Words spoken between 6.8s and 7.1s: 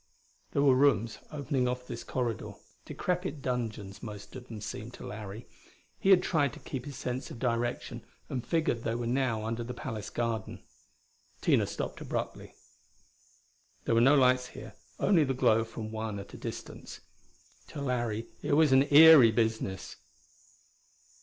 his